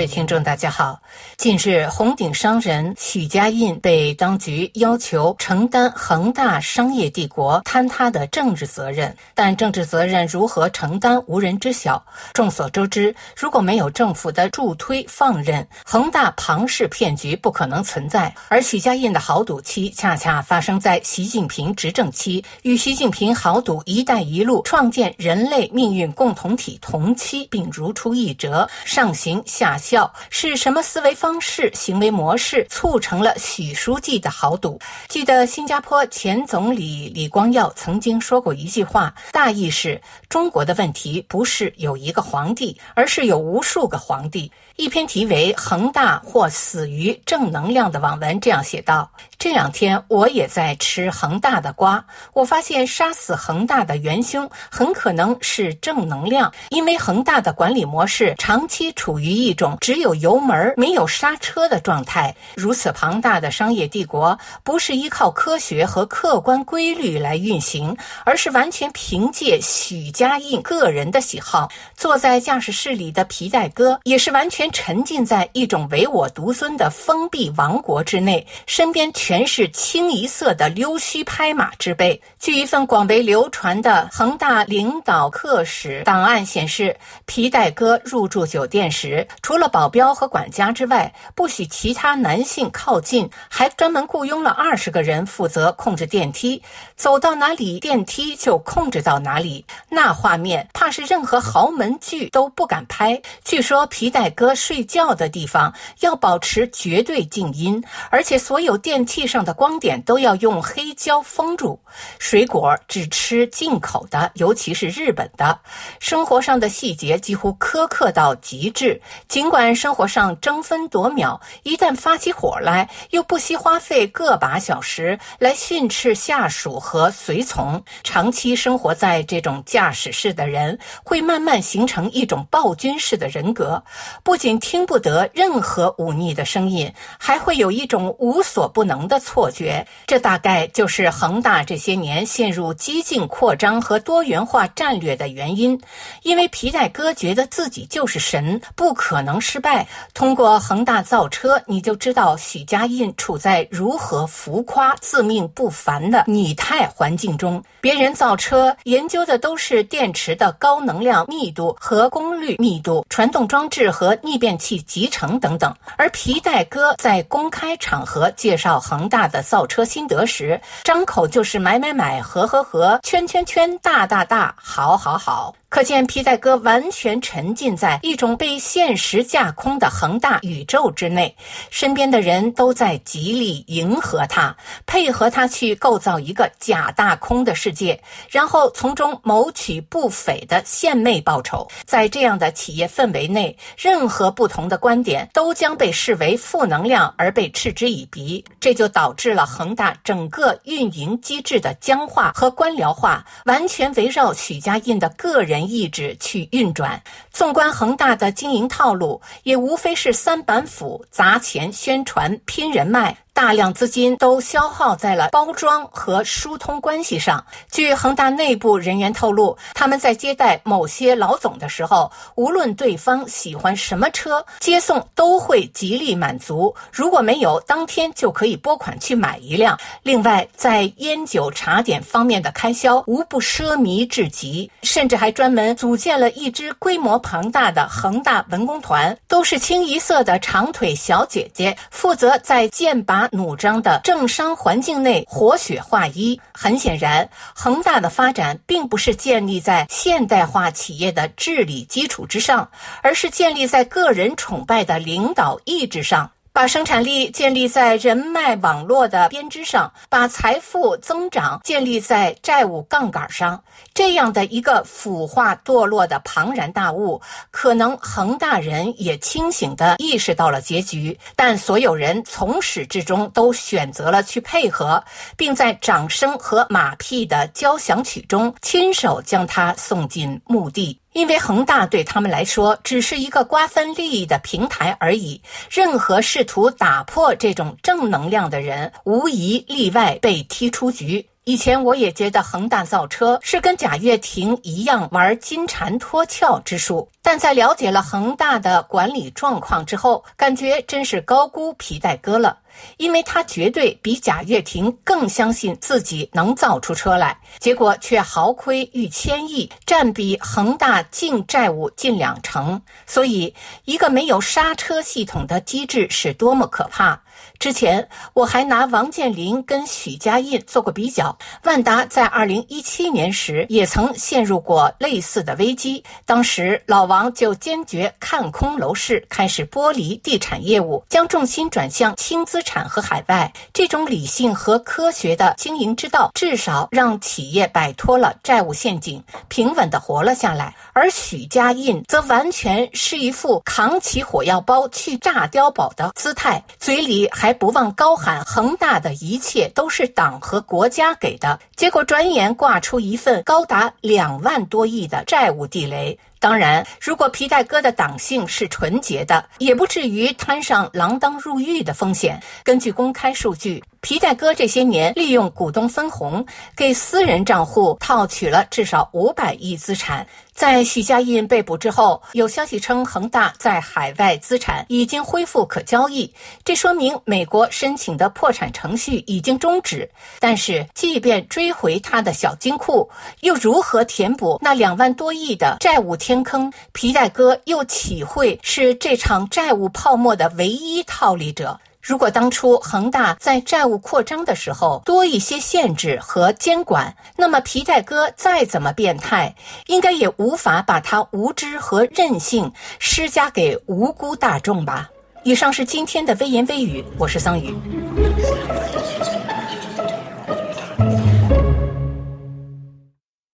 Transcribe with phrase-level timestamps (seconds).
[0.00, 0.98] 各位听众，大家好。
[1.36, 12.02] 近日，红顶商人许家印被当局要求承担恒大商业帝国坍塌的政治责任，但政治责任如何承担，无人知晓。
[12.32, 18.34] 众所周知，如果没有政府的助推放任，恒大庞氏骗局不可能存在。
[18.48, 28.66] 而许家印的豪赌期，恰恰发生在习近平执政期，与习近平豪赌“一带一路”创建人类命运共同体同期，并如出一辙。
[28.86, 34.78] 上行下行效是什么思维方式、行为模式促成了许书记的豪赌？
[35.08, 44.48] 记得新加坡前总理李光耀曾经说过一句话，大意是：中国的问题不是有一个皇帝，而是有无数个皇帝。
[44.76, 52.02] 一篇题为《恒大或死于正能量》的网文这样写道：这两天我也在吃恒大的瓜，
[52.32, 62.34] 我发现杀死恒大的元凶很可能是正能量，因为恒大的管理模式长期处于一种只有油门没有刹车的状态。
[62.54, 71.68] 如此庞大的商业帝国，不是依靠科学和客观规律来运行，而是完全凭借许家印个人的喜好。
[71.96, 74.60] 坐在驾驶室里的皮带哥也是完全。
[74.72, 82.20] 沉浸在一种唯我独尊的封闭王国之内，身边全是清一色的溜须拍马之辈。
[82.38, 96.62] 据一份广为流传的恒大领导课时档案显示，皮带哥入住酒店时，除了保镖和管家之外，不许其他男性靠近，还专门雇佣了二十个人负责控制电梯，
[96.96, 99.64] 走到哪里电梯就控制到哪里。
[99.88, 103.18] 那画面，怕是任何豪门剧都不敢拍。
[103.42, 104.50] 据说皮带哥。
[104.60, 111.80] 睡觉的地方要保持绝对静音，而且所有电器上的光点都要用黑胶封住。
[112.18, 115.58] 水果只吃进口的，尤其是日本的。
[115.98, 119.00] 生活上的细节几乎苛刻到极致。
[119.28, 127.82] 尽管生活上争分夺秒，一旦发起火来，又不惜花费个把小时来训斥下属和随从。
[128.04, 133.82] 长期生活在这种驾驶室的人，会慢慢形成一种暴君式的人格，
[134.22, 134.60] 不仅。
[134.60, 139.84] 听不得任何忤逆的声音，还会有一种无所不能的错觉。
[140.06, 145.80] 这大概就是恒大这些年陷入激进扩张和多元化战略的原因。
[146.22, 149.86] 因为皮带哥觉得自己就是神，不可能失败。
[150.12, 157.62] 通过恒大造车，你就知道许家印处在如何浮夸、自命不凡的拟态环境中。
[157.80, 164.40] 别人造车研究的都是电池的高能量密度和功率密度、传动装置和逆。
[164.40, 175.54] 变器集成等等，而皮带哥在公开场合介绍恒大的造车心得时，张口就是买买买、合合合、圈圈圈、大大大、好好好。
[175.70, 181.34] 可见皮带哥完全沉浸在一种被现实架空的恒大宇宙之内，
[181.70, 184.54] 身边的人都在极力迎合他，
[184.84, 191.68] 配合他去构造一个假大空的世界，然后从中谋取不菲的献媚报酬。
[191.86, 205.59] 在这样的企业氛围内，任何不同的观点都将被视为负能量而被嗤之以鼻，这就导致了恒大整个运营机制的僵化和官僚化，完全围绕许家印的个人。
[205.68, 207.02] 意志去运转。
[207.32, 213.16] 纵观恒大的经营套路，也无非是三板斧：砸钱、宣传、拼人脉。
[213.40, 217.42] 大量资金都消耗在了包装和疏通关系上。
[217.72, 226.74] 据恒大内部人员透露，他们在接待某些老总的时候，无论对方喜欢什么车，接送都会极力满足。
[226.92, 229.78] 如果没有，当天就可以拨款去买一辆。
[230.02, 243.29] 另外，在烟酒茶点方面的开销无不奢靡至极，甚至还专门组建了一支规模庞大的恒大文工团，都是清一色的长腿小姐姐，负责在剑拔。
[243.30, 246.40] 弩张的政商环境内活血化瘀。
[246.52, 252.70] 很显然，恒大的发展并不是建立在现代化企业的治理基础之上，
[253.02, 256.30] 而是建立在个人崇拜的领导意志上。
[256.60, 263.64] 把生产力建立在人脉网络的编织上，把财富增长建立在债务杠杆上，
[263.94, 267.18] 这样的一个腐化堕落的庞然大物，
[267.50, 275.02] 可能恒大人也清醒地意识到了结局，但所有人从始至终都选择了去配合，
[275.38, 280.99] 并在掌声和马屁的交响曲中亲手将他送进墓地。
[281.12, 291.26] 因为恒大对他们来说只是一个瓜分利益的平台而已，任何试图打破这种正能量的人，无一例外被踢出局。
[291.44, 302.58] 以前我也觉得恒大造车是跟贾跃亭一样玩金蝉脱壳之术，但在了解了恒大的管理状况之后，感觉真是高估皮带哥了。
[302.96, 312.80] 因为他绝对比贾跃亭更相信自己能造出车来，结果却豪亏逾千亿，占比恒大净债务近两成。
[313.06, 317.20] 所以，一个没有刹车系统的机制是多么可怕。
[317.60, 333.52] 之前我还拿王健林跟许家印做过比较，万达在二零一七年时也曾陷入过类似的危机，当时老王就坚决看空楼市，开始剥离地产业务，将重心转向轻资产和海外。
[333.74, 340.74] 这种理性和科学的经营之道，至少让企业摆脱了债务陷阱，平稳地活了下来。
[340.94, 347.49] 而许家印则完全是一副扛起火药包去炸碉堡的姿态，嘴里还。
[347.50, 356.16] 还不忘高喊恒大的一切都是党和国家给的，结果转眼挂出一份高达两万多亿的债务地雷。
[356.40, 362.42] 当然，如果皮带哥的党性是纯洁的，也不至于摊上锒铛入狱的风险。
[362.64, 363.80] 根据公开数据。
[364.02, 366.42] 皮带哥这些年利用股东分红，
[366.74, 370.26] 给私人账户套取了至少五百亿资产。
[370.54, 376.32] 在许家印被捕之后，有消息称恒大在海外资产已经恢复可交易，
[376.64, 380.10] 这说明美国申请的破产程序已经终止。
[380.38, 383.06] 但是，即便追回他的小金库，
[383.40, 386.72] 又如何填补那两万多亿的债务天坑？
[386.92, 391.76] 皮带哥又岂会是这场债务泡沫的唯一套利者？
[392.00, 399.52] 如果当初恒大在债务扩张的时候多一些限制和监管，那么皮带哥再怎么变态，
[399.88, 405.10] 应该也无法把他无知和任性施加给无辜大众吧。
[405.42, 407.74] 以上是今天的微言微语，我是桑榆。